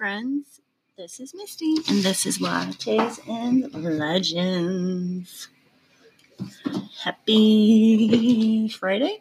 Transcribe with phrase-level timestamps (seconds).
[0.00, 0.62] Friends.
[0.96, 5.48] This is Misty, and this is Lattes and Legends.
[7.04, 9.20] Happy Friday?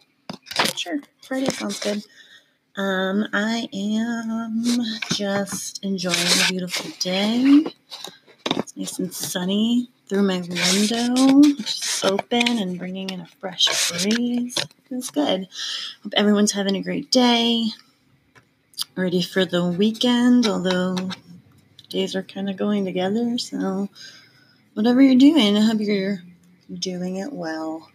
[0.78, 2.02] Sure, Friday sounds good.
[2.78, 4.64] Um, I am
[5.12, 7.66] just enjoying a beautiful day.
[8.52, 14.56] It's nice and sunny through my window, is open and bringing in a fresh breeze.
[14.88, 15.50] Feels good.
[16.04, 17.66] Hope everyone's having a great day.
[19.00, 20.98] Ready for the weekend, although
[21.88, 23.38] days are kind of going together.
[23.38, 23.88] So,
[24.74, 26.22] whatever you're doing, I hope you're
[26.70, 27.90] doing it well.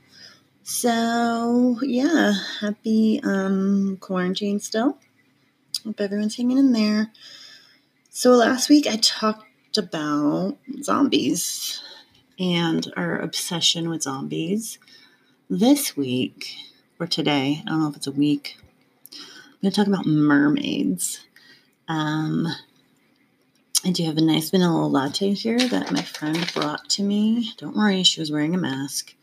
[0.62, 2.32] So, yeah,
[2.62, 4.96] happy um, quarantine still.
[5.84, 7.12] Hope everyone's hanging in there.
[8.08, 11.82] So, last week I talked about zombies
[12.38, 14.78] and our obsession with zombies.
[15.50, 16.56] This week,
[16.98, 18.56] or today, I don't know if it's a week,
[19.64, 21.24] going to talk about mermaids.
[21.88, 22.46] Um,
[23.82, 27.52] I do have a nice vanilla latte here that my friend brought to me.
[27.56, 29.14] Don't worry, she was wearing a mask.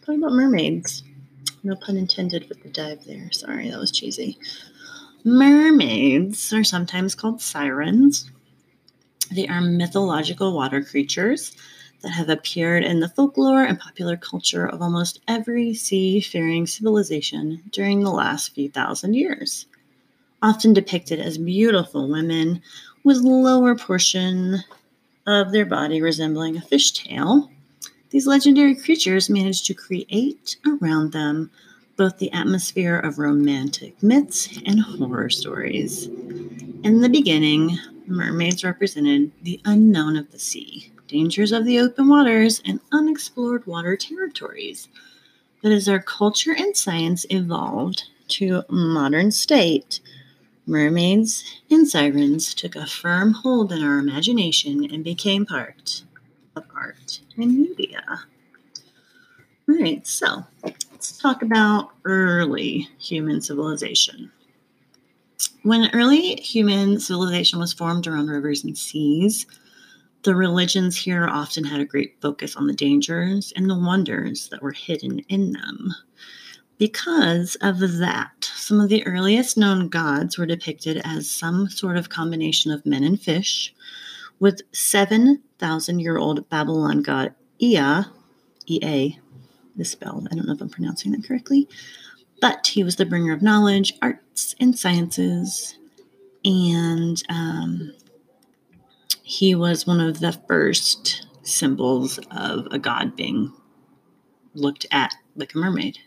[0.02, 1.04] talking about mermaids.
[1.64, 3.32] No pun intended with the dive there.
[3.32, 4.40] Sorry, that was cheesy.
[5.24, 8.30] Mermaids are sometimes called sirens.
[9.32, 11.56] They are mythological water creatures
[12.02, 18.02] that have appeared in the folklore and popular culture of almost every seafaring civilization during
[18.02, 19.68] the last few thousand years.
[20.44, 22.62] Often depicted as beautiful women
[23.06, 24.62] with lower portion
[25.26, 27.50] of their body resembling a fishtail,
[28.10, 31.50] these legendary creatures managed to create around them
[31.96, 36.08] both the atmosphere of romantic myths and horror stories.
[36.84, 42.62] In the beginning, mermaids represented the unknown of the sea, dangers of the open waters,
[42.66, 44.90] and unexplored water territories.
[45.62, 50.02] But as our culture and science evolved to modern state,
[50.66, 56.04] mermaids and sirens took a firm hold in our imagination and became part
[56.56, 58.04] of art and media.
[59.70, 64.32] All right, so let's talk about early human civilization.
[65.64, 69.46] When early human civilization was formed around rivers and seas,
[70.24, 74.62] the religions here often had a great focus on the dangers and the wonders that
[74.62, 75.94] were hidden in them.
[76.78, 82.08] Because of that, some of the earliest known gods were depicted as some sort of
[82.08, 83.74] combination of men and fish,
[84.40, 88.04] with 7,000 year old Babylon god Ea,
[88.68, 89.20] Ea,
[89.78, 91.68] is spelled, I don't know if I'm pronouncing that correctly,
[92.40, 95.78] but he was the bringer of knowledge, arts, and sciences,
[96.46, 97.94] and um,
[99.24, 103.52] he was one of the first symbols of a god being
[104.54, 106.00] looked at like a mermaid.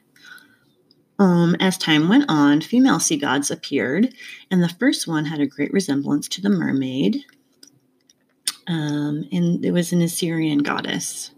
[1.18, 4.14] Um, as time went on, female sea gods appeared,
[4.50, 7.24] and the first one had a great resemblance to the mermaid.
[8.66, 11.30] Um, and it was an Assyrian goddess.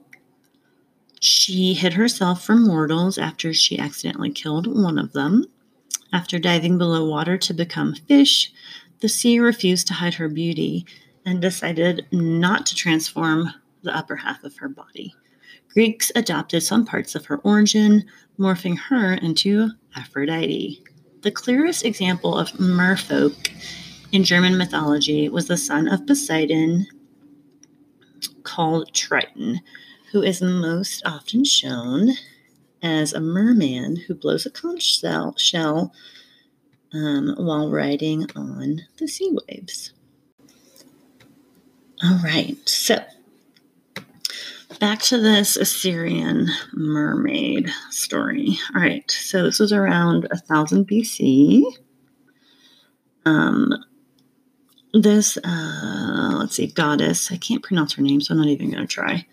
[1.20, 5.44] She hid herself from mortals after she accidentally killed one of them.
[6.12, 8.52] After diving below water to become fish,
[9.00, 10.86] the sea refused to hide her beauty
[11.24, 13.52] and decided not to transform
[13.82, 15.14] the upper half of her body.
[15.73, 18.05] Greeks adopted some parts of her origin,
[18.38, 20.82] morphing her into Aphrodite.
[21.23, 23.50] The clearest example of merfolk
[24.12, 26.87] in German mythology was the son of Poseidon
[28.43, 29.61] called Triton,
[30.12, 32.11] who is most often shown
[32.82, 35.00] as a merman who blows a conch
[35.38, 35.93] shell,
[36.93, 39.93] um, while riding on the sea waves.
[42.03, 43.05] All right, so
[44.78, 48.58] back to this Assyrian mermaid story.
[48.75, 51.62] All right, so this was around 1000 BC.
[53.25, 53.72] Um,
[54.94, 58.86] this, uh, let's see, goddess, I can't pronounce her name, so I'm not even going
[58.86, 59.26] to try.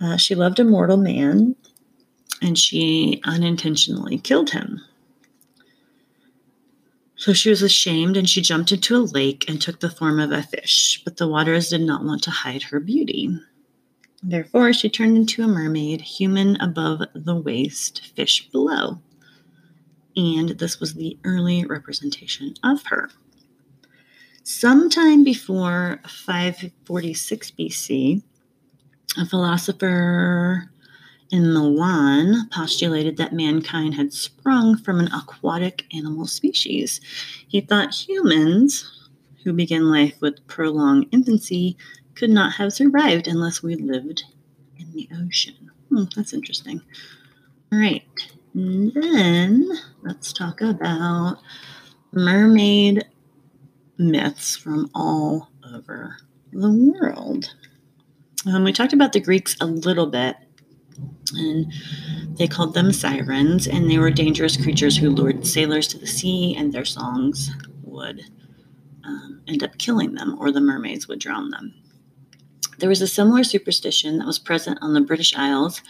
[0.00, 1.56] Uh, she loved a mortal man
[2.42, 4.80] and she unintentionally killed him.
[7.16, 10.32] So she was ashamed and she jumped into a lake and took the form of
[10.32, 13.40] a fish, but the waters did not want to hide her beauty.
[14.22, 19.00] Therefore, she turned into a mermaid, human above the waist, fish below.
[20.16, 23.10] And this was the early representation of her.
[24.42, 28.22] Sometime before 546 BC,
[29.18, 30.70] a philosopher
[31.30, 37.00] in Milan postulated that mankind had sprung from an aquatic animal species.
[37.48, 39.08] He thought humans,
[39.44, 41.76] who begin life with prolonged infancy,
[42.16, 44.24] could not have survived unless we lived
[44.78, 45.70] in the ocean.
[45.88, 46.80] Hmm, that's interesting.
[47.72, 48.04] All right,
[48.54, 49.68] and then
[50.02, 51.38] let's talk about
[52.12, 53.04] mermaid
[53.98, 56.16] myths from all over
[56.52, 57.54] the world.
[58.46, 60.36] Um, we talked about the Greeks a little bit,
[61.34, 61.72] and
[62.36, 66.54] they called them sirens, and they were dangerous creatures who lured sailors to the sea,
[66.56, 67.50] and their songs
[67.82, 68.22] would
[69.04, 71.74] um, end up killing them, or the mermaids would drown them.
[72.78, 75.82] There was a similar superstition that was present on the British Isles,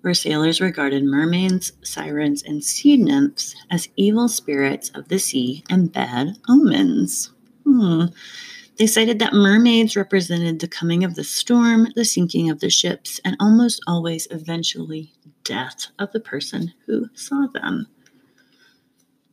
[0.00, 5.92] where sailors regarded mermaids, sirens, and sea nymphs as evil spirits of the sea and
[5.92, 7.30] bad omens.
[7.64, 8.06] Hmm.
[8.76, 13.20] They cited that mermaids represented the coming of the storm, the sinking of the ships,
[13.24, 15.12] and almost always eventually
[15.44, 17.86] death of the person who saw them.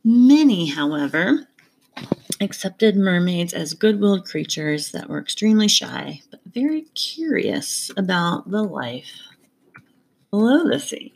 [0.04, 1.48] Many, however,
[2.42, 8.62] accepted mermaids as good willed creatures that were extremely shy, but very curious about the
[8.62, 9.12] life
[10.30, 11.14] below the sea.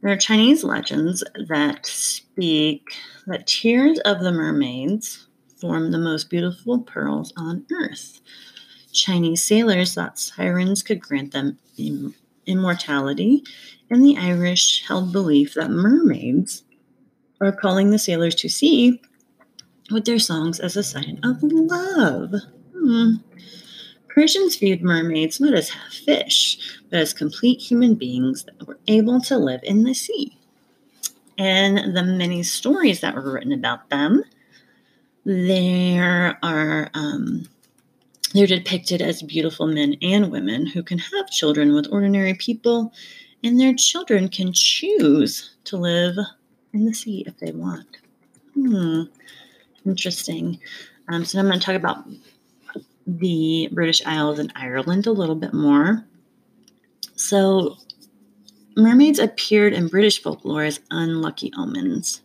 [0.00, 2.82] There are Chinese legends that speak
[3.26, 5.26] that tears of the mermaids
[5.56, 8.20] form the most beautiful pearls on earth.
[8.92, 12.14] Chinese sailors thought sirens could grant them Im-
[12.46, 13.42] immortality,
[13.90, 16.64] and the Irish held belief that mermaids
[17.40, 19.00] are calling the sailors to sea
[19.90, 22.34] with their songs as a sign of love.
[22.72, 23.14] Hmm.
[24.08, 29.20] Persians viewed mermaids not as half fish, but as complete human beings that were able
[29.22, 30.36] to live in the sea.
[31.38, 34.24] And the many stories that were written about them,
[35.24, 37.48] there are um,
[38.34, 42.92] they're depicted as beautiful men and women who can have children with ordinary people,
[43.44, 46.16] and their children can choose to live
[46.72, 47.98] in the sea if they want.
[48.54, 49.02] Hmm
[49.88, 50.60] interesting.
[51.08, 52.04] Um, so I'm going to talk about
[53.06, 56.04] the British Isles and Ireland a little bit more.
[57.16, 57.76] So,
[58.76, 62.20] mermaids appeared in British folklore as unlucky omens.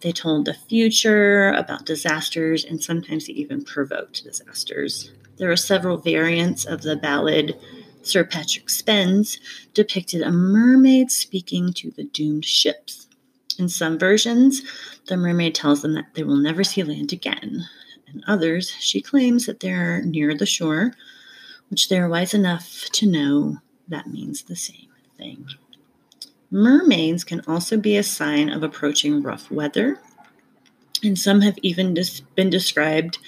[0.00, 5.10] They told the future, about disasters, and sometimes they even provoked disasters.
[5.36, 7.58] There are several variants of the ballad
[8.02, 9.40] Sir Patrick Spens
[9.74, 13.05] depicted a mermaid speaking to the doomed ships.
[13.58, 14.62] In some versions,
[15.06, 17.66] the mermaid tells them that they will never see land again.
[18.12, 20.92] In others, she claims that they're near the shore,
[21.70, 23.58] which they're wise enough to know
[23.88, 25.46] that means the same thing.
[26.50, 30.00] Mermaids can also be a sign of approaching rough weather.
[31.02, 33.18] And some have even dis- been described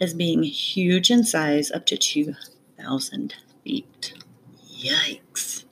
[0.00, 4.14] as being huge in size, up to 2,000 feet.
[4.78, 5.64] Yikes.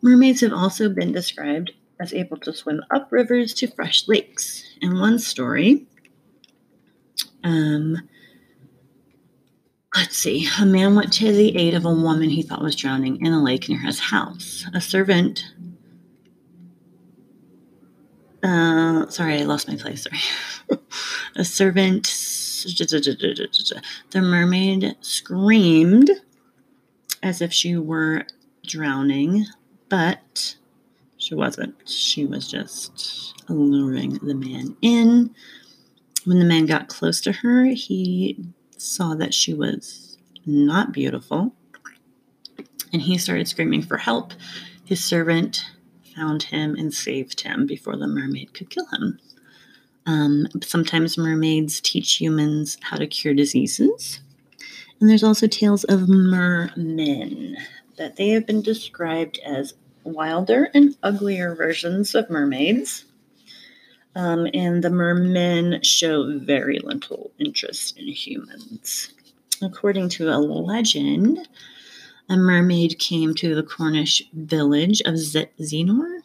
[0.00, 4.64] Mermaids have also been described as able to swim up rivers to fresh lakes.
[4.80, 5.86] In one story,
[7.44, 7.96] um,
[9.94, 13.24] let's see, a man went to the aid of a woman he thought was drowning
[13.24, 14.66] in a lake near his house.
[14.74, 15.44] A servant,
[18.42, 20.02] uh, sorry, I lost my place.
[20.02, 20.80] Sorry.
[21.36, 22.06] a servant,
[22.64, 26.10] the mermaid screamed
[27.22, 28.26] as if she were
[28.66, 29.46] drowning,
[29.88, 30.56] but
[31.22, 31.76] she wasn't.
[31.88, 35.32] She was just luring the man in.
[36.24, 38.44] When the man got close to her, he
[38.76, 41.54] saw that she was not beautiful
[42.92, 44.32] and he started screaming for help.
[44.84, 45.64] His servant
[46.16, 49.20] found him and saved him before the mermaid could kill him.
[50.04, 54.20] Um, sometimes mermaids teach humans how to cure diseases.
[55.00, 57.56] And there's also tales of mermen,
[57.96, 63.04] that they have been described as wilder and uglier versions of mermaids.
[64.14, 69.14] Um, and the mermen show very little interest in humans.
[69.62, 71.48] According to a legend,
[72.28, 76.20] a mermaid came to the Cornish village of Zennor,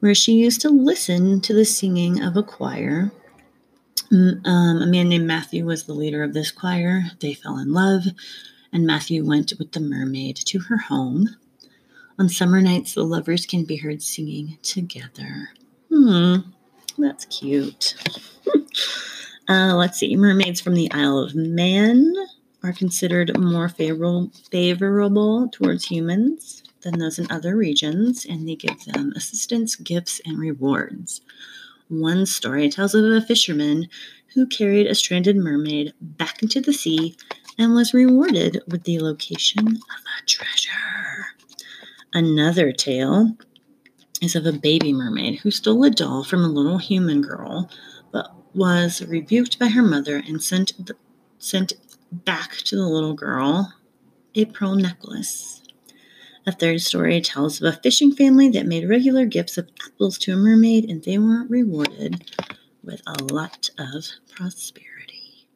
[0.00, 3.10] where she used to listen to the singing of a choir.
[4.10, 7.02] Um, a man named Matthew was the leader of this choir.
[7.20, 8.04] They fell in love,
[8.72, 11.36] and Matthew went with the mermaid to her home.
[12.20, 15.50] On summer nights, the lovers can be heard singing together.
[15.88, 16.36] Hmm,
[16.98, 17.94] that's cute.
[19.48, 20.16] uh, let's see.
[20.16, 22.12] Mermaids from the Isle of Man
[22.64, 28.84] are considered more favorable, favorable towards humans than those in other regions, and they give
[28.84, 31.20] them assistance, gifts, and rewards.
[31.88, 33.88] One story tells of a fisherman
[34.34, 37.16] who carried a stranded mermaid back into the sea
[37.58, 39.74] and was rewarded with the location of
[40.18, 41.37] a treasure.
[42.14, 43.36] Another tale
[44.22, 47.70] is of a baby mermaid who stole a doll from a little human girl,
[48.12, 50.96] but was rebuked by her mother and sent the,
[51.38, 51.74] sent
[52.10, 53.74] back to the little girl
[54.34, 55.62] a pearl necklace.
[56.46, 60.32] A third story tells of a fishing family that made regular gifts of apples to
[60.32, 62.24] a mermaid, and they were rewarded
[62.82, 65.46] with a lot of prosperity.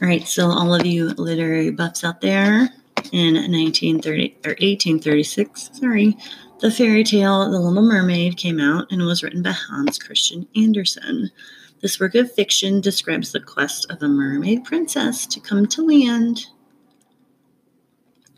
[0.00, 2.70] All right, so all of you literary buffs out there,
[3.12, 6.16] in 1930 or 1836, sorry,
[6.60, 11.30] the fairy tale The Little Mermaid came out and was written by Hans Christian Andersen.
[11.80, 16.46] This work of fiction describes the quest of a mermaid princess to come to land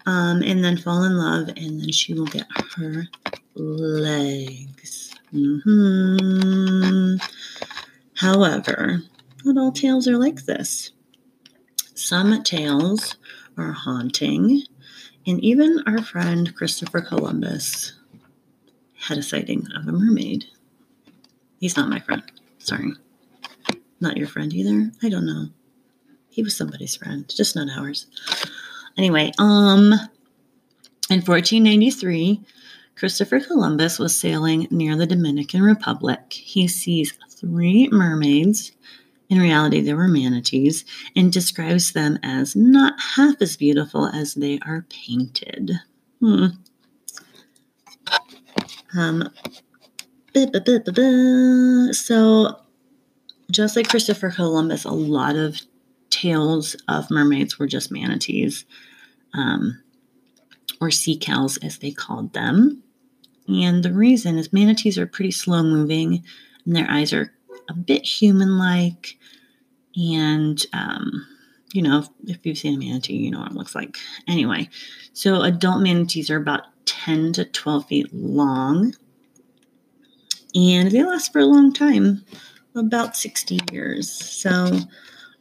[0.06, 3.06] um, and then fall in love, and then she will get her
[3.54, 5.14] legs.
[5.32, 7.16] Mm-hmm.
[8.16, 9.02] However,
[9.44, 10.92] not all tales are like this.
[11.94, 13.16] Some tales
[13.56, 14.62] are haunting,
[15.26, 17.92] and even our friend Christopher Columbus
[18.94, 20.44] had a sighting of a mermaid.
[21.60, 22.22] He's not my friend.
[22.58, 22.92] Sorry.
[24.00, 24.90] Not your friend either.
[25.02, 25.48] I don't know.
[26.28, 28.06] He was somebody's friend, just not ours.
[28.96, 29.92] Anyway, um
[31.10, 32.40] in 1493,
[32.96, 36.32] Christopher Columbus was sailing near the Dominican Republic.
[36.32, 38.72] He sees three mermaids
[39.30, 40.84] in reality, they were manatees,
[41.16, 45.72] and describes them as not half as beautiful as they are painted.
[46.20, 46.46] Hmm.
[48.96, 49.30] Um,
[51.92, 52.60] so,
[53.50, 55.60] just like Christopher Columbus, a lot of
[56.10, 58.64] tales of mermaids were just manatees,
[59.32, 59.82] um,
[60.80, 62.82] or sea cows, as they called them.
[63.48, 66.24] And the reason is manatees are pretty slow moving,
[66.64, 67.32] and their eyes are
[67.68, 69.18] a bit human like.
[69.96, 71.26] And, um,
[71.72, 73.96] you know, if, if you've seen a manatee, you know what it looks like.
[74.28, 74.68] Anyway,
[75.12, 78.94] so adult manatees are about 10 to 12 feet long.
[80.54, 82.24] And they last for a long time,
[82.74, 84.10] about 60 years.
[84.10, 84.78] So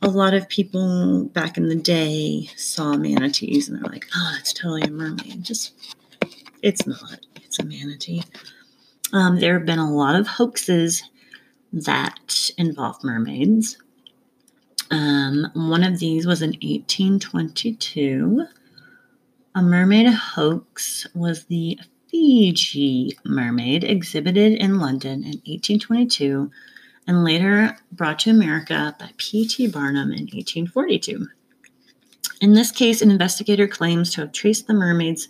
[0.02, 4.54] a lot of people back in the day saw manatees and they're like, oh, it's
[4.54, 5.44] totally a mermaid.
[5.44, 5.74] Just,
[6.62, 7.26] it's not.
[7.36, 8.24] It's a manatee.
[9.14, 11.04] Um, there have been a lot of hoaxes
[11.74, 13.78] that involve mermaids.
[14.92, 18.46] Um, one of these was in 1822.
[19.56, 26.52] A mermaid hoax was the Fiji mermaid exhibited in London in 1822
[27.08, 29.68] and later brought to America by P.T.
[29.68, 31.28] Barnum in 1842.
[32.40, 35.28] In this case, an investigator claims to have traced the mermaid's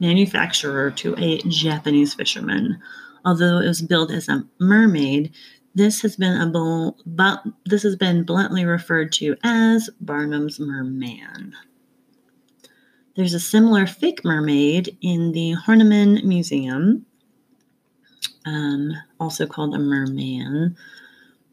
[0.00, 2.80] manufacturer to a Japanese fisherman.
[3.24, 5.32] Although it was billed as a mermaid,
[5.76, 11.54] This has been a but this has been bluntly referred to as Barnum's merman.
[13.14, 17.04] There's a similar fake mermaid in the Horniman Museum,
[18.46, 20.78] um, also called a merman,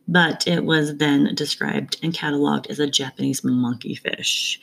[0.08, 4.58] but it was then described and cataloged as a Japanese monkey fish.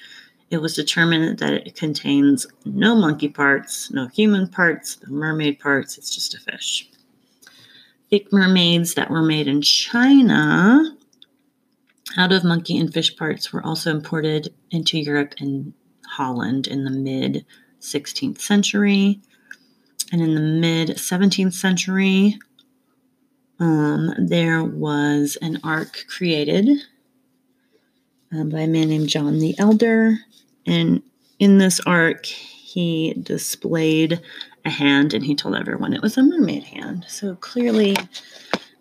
[0.50, 5.98] It was determined that it contains no monkey parts, no human parts, no mermaid parts,
[5.98, 6.90] it's just a fish
[8.10, 10.96] fake mermaids that were made in China
[12.16, 15.72] out of monkey and fish parts were also imported into Europe and
[16.06, 17.44] Holland in the mid
[17.80, 19.20] 16th century.
[20.12, 22.38] And in the mid 17th century,
[23.60, 26.68] um, there was an ark created
[28.32, 30.18] um, by a man named John the Elder.
[30.66, 31.02] And
[31.38, 34.20] in this ark, he displayed
[34.64, 37.04] a hand and he told everyone it was a mermaid hand.
[37.08, 37.96] So clearly,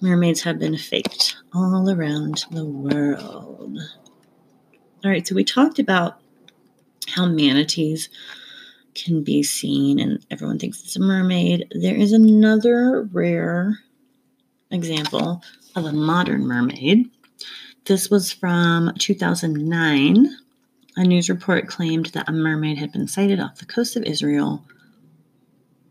[0.01, 3.77] mermaids have been faked all around the world.
[5.03, 6.19] All right, so we talked about
[7.07, 8.09] how manatees
[8.95, 11.67] can be seen and everyone thinks it's a mermaid.
[11.71, 13.79] There is another rare
[14.71, 15.41] example
[15.75, 17.09] of a modern mermaid.
[17.85, 20.35] This was from 2009.
[20.97, 24.65] A news report claimed that a mermaid had been sighted off the coast of Israel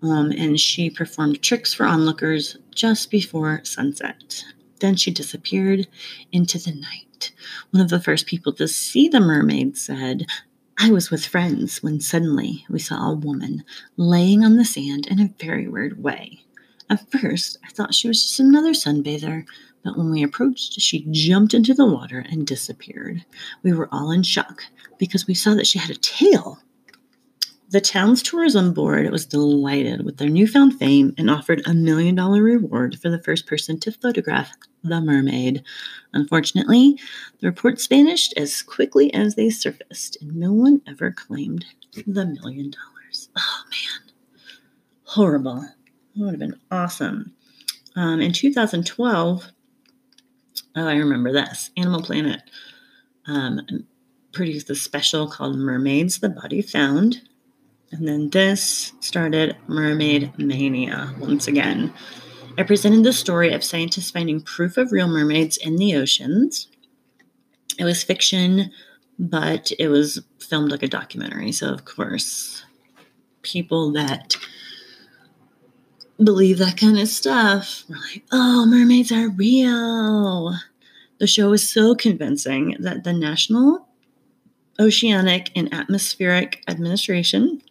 [0.03, 4.45] um, and she performed tricks for onlookers just before sunset.
[4.81, 5.89] Then she disappeared
[6.33, 7.33] into the night.
[7.71, 10.27] One of the first people to see the mermaid said,
[10.79, 13.65] I was with friends when suddenly we saw a woman
[13.97, 16.45] laying on the sand in a very weird way.
[16.89, 19.45] At first, I thought she was just another sunbather,
[19.83, 23.25] but when we approached, she jumped into the water and disappeared.
[23.65, 24.63] We were all in shock
[24.99, 26.61] because we saw that she had a tail
[27.71, 32.43] the town's tourism board was delighted with their newfound fame and offered a million dollar
[32.43, 34.51] reward for the first person to photograph
[34.83, 35.63] the mermaid.
[36.15, 36.99] Unfortunately,
[37.41, 41.67] the reports vanished as quickly as they surfaced, and no one ever claimed
[42.07, 43.29] the million dollars.
[43.37, 44.15] Oh man,
[45.05, 45.61] horrible.
[45.61, 47.35] That would have been awesome.
[47.97, 49.47] Um, in 2012,
[50.77, 52.43] oh, I remember this Animal Planet
[53.27, 53.61] um,
[54.33, 57.21] produced a special called Mermaids the Body Found
[57.91, 61.93] and then this started Mermaid Mania once again.
[62.59, 66.69] I presented the story of scientists finding proof of real mermaids in the oceans.
[67.79, 68.71] It was fiction,
[69.19, 71.53] but it was filmed like a documentary.
[71.53, 72.65] So, of course,
[73.43, 74.37] people that
[76.23, 80.55] believe that kind of stuff were like, oh, mermaids are real.
[81.19, 83.87] The show was so convincing that the National
[84.81, 87.63] Oceanic and Atmospheric Administration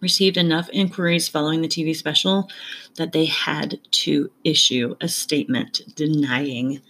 [0.00, 2.48] received enough inquiries following the TV special
[2.96, 6.80] that they had to issue a statement denying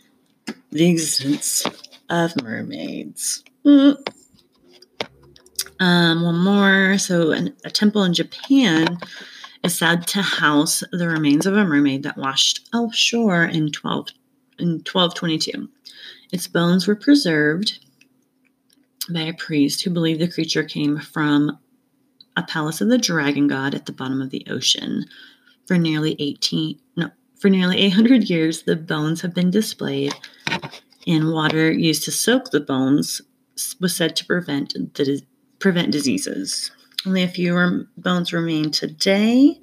[0.70, 1.64] the existence
[2.08, 3.44] of mermaids.
[3.64, 3.96] Mm.
[5.80, 6.98] Um, one more.
[6.98, 8.98] So, an, a temple in Japan
[9.64, 14.08] is said to house the remains of a mermaid that washed offshore in 12
[14.58, 15.68] in 1222.
[16.32, 17.84] Its bones were preserved
[19.12, 21.58] by a priest who believed the creature came from
[22.40, 25.04] a palace of the dragon god at the bottom of the ocean.
[25.66, 30.12] For nearly 18 no, for nearly 800 years the bones have been displayed
[31.06, 33.22] and water used to soak the bones
[33.80, 35.22] was said to prevent the
[35.58, 36.72] prevent diseases.
[37.06, 39.60] Only a few bones remain today.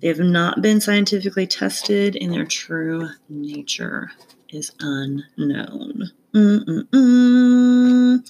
[0.00, 4.10] They have not been scientifically tested, and their true nature
[4.48, 6.10] is unknown.
[6.34, 8.20] Mm-mm-mm.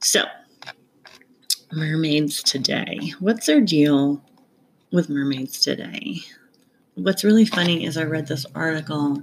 [0.00, 0.24] So,
[1.72, 3.12] mermaids today.
[3.18, 4.22] What's their deal
[4.92, 6.18] with mermaids today?
[6.94, 9.22] What's really funny is I read this article,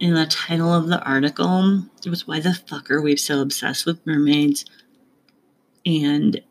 [0.00, 4.04] and the title of the article was Why the Fuck Are We So Obsessed with
[4.04, 4.64] Mermaids?
[5.86, 6.42] And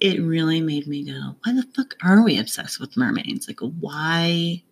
[0.00, 3.48] it really made me go, Why the fuck are we obsessed with mermaids?
[3.48, 4.62] Like, why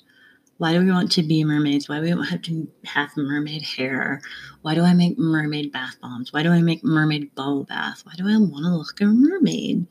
[0.59, 1.88] why do we want to be mermaids?
[1.88, 4.23] Why do we have to have mermaid hair?
[4.62, 6.33] Why do I make mermaid bath bombs?
[6.33, 8.03] Why do I make mermaid bubble bath?
[8.05, 9.87] Why do I want to look like a mermaid?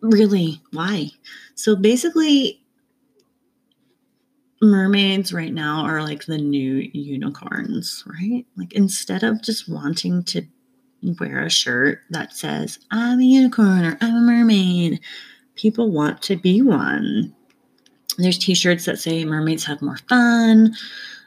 [0.00, 1.10] Really, why?
[1.56, 2.62] So basically,
[4.62, 8.46] mermaids right now are like the new unicorns, right?
[8.56, 10.42] Like instead of just wanting to
[11.18, 15.00] wear a shirt that says, I'm a unicorn or I'm a mermaid,
[15.56, 17.34] people want to be one
[18.18, 20.74] there's t-shirts that say mermaids have more fun,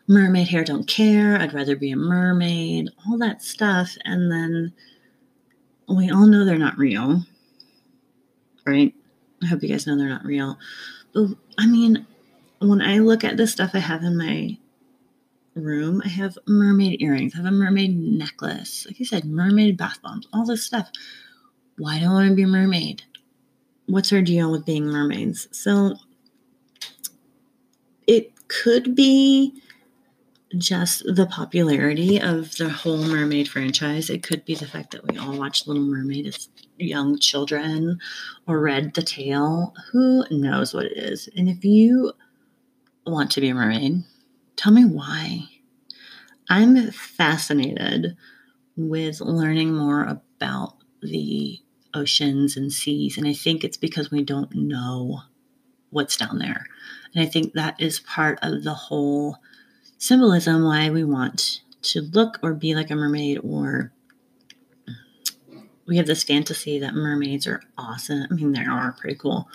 [0.08, 3.96] mermaid hair don't care, I'd rather be a mermaid, all that stuff.
[4.04, 4.74] And then
[5.88, 7.24] we all know they're not real.
[8.66, 8.94] Right?
[9.42, 10.58] I hope you guys know they're not real.
[11.14, 12.06] But I mean,
[12.60, 14.58] when I look at the stuff I have in my
[15.56, 20.02] room, I have mermaid earrings, I have a mermaid necklace, like you said, mermaid bath
[20.02, 20.90] bombs, all this stuff.
[21.78, 23.04] Why do I want to be a mermaid?
[23.88, 25.48] What's our deal with being mermaids?
[25.52, 25.96] So
[28.52, 29.62] could be
[30.58, 34.10] just the popularity of the whole mermaid franchise.
[34.10, 38.00] It could be the fact that we all watched Little Mermaid as young children
[38.48, 39.74] or read The Tale.
[39.92, 41.30] Who knows what it is?
[41.38, 42.12] And if you
[43.08, 44.04] want to be a mermaid,
[44.58, 45.48] tell me why.
[46.50, 48.18] I'm fascinated
[48.76, 51.60] with learning more about the
[51.94, 53.18] oceans and seas.
[53.18, 55.22] And I think it's because we don't know
[55.92, 56.66] what's down there.
[57.14, 59.38] And I think that is part of the whole
[59.98, 63.92] symbolism why we want to look or be like a mermaid or
[65.88, 68.28] we have this fantasy that mermaids are awesome.
[68.30, 69.50] I mean, they are pretty cool.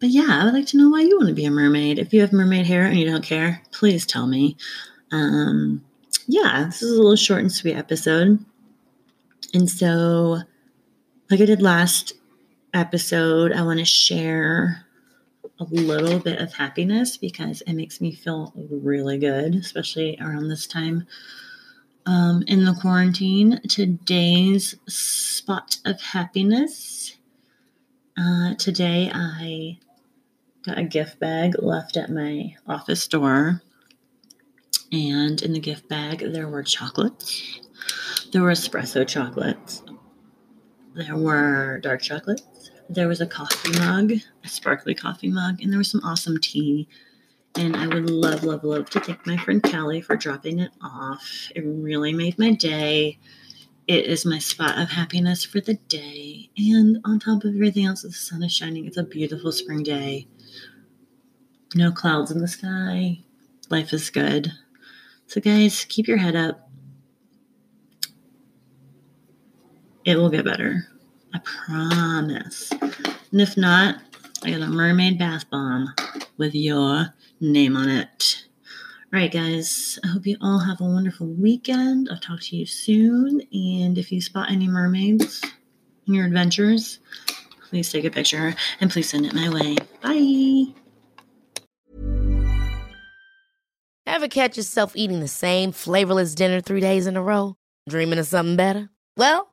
[0.00, 1.98] But yeah, I would like to know why you want to be a mermaid.
[1.98, 4.56] If you have mermaid hair and you don't care, please tell me.
[5.12, 5.84] Um,
[6.26, 8.44] yeah, this is a little short and sweet episode.
[9.54, 10.40] And so,
[11.30, 12.14] like I did last
[12.74, 14.85] episode, I want to share
[15.58, 20.66] a little bit of happiness because it makes me feel really good, especially around this
[20.66, 21.06] time
[22.04, 23.60] um, in the quarantine.
[23.68, 27.16] Today's spot of happiness.
[28.18, 29.78] Uh, today, I
[30.64, 33.62] got a gift bag left at my office door.
[34.92, 37.60] And in the gift bag, there were chocolates.
[38.32, 39.82] There were espresso chocolates.
[40.94, 42.55] There were dark chocolates.
[42.88, 44.12] There was a coffee mug,
[44.44, 46.88] a sparkly coffee mug, and there was some awesome tea.
[47.56, 51.50] And I would love, love, love to thank my friend Callie for dropping it off.
[51.54, 53.18] It really made my day.
[53.86, 56.50] It is my spot of happiness for the day.
[56.58, 58.84] And on top of everything else, the sun is shining.
[58.84, 60.28] It's a beautiful spring day.
[61.74, 63.20] No clouds in the sky.
[63.70, 64.52] Life is good.
[65.26, 66.68] So, guys, keep your head up.
[70.04, 70.86] It will get better.
[71.36, 72.72] I promise.
[72.72, 73.96] And if not,
[74.42, 75.92] I got a mermaid bath bomb
[76.38, 78.46] with your name on it.
[79.12, 82.08] All right, guys, I hope you all have a wonderful weekend.
[82.10, 83.42] I'll talk to you soon.
[83.52, 85.42] And if you spot any mermaids
[86.06, 87.00] in your adventures,
[87.68, 89.76] please take a picture and please send it my way.
[90.00, 90.72] Bye.
[94.06, 97.56] Ever catch yourself eating the same flavorless dinner three days in a row?
[97.88, 98.88] Dreaming of something better?
[99.18, 99.52] Well,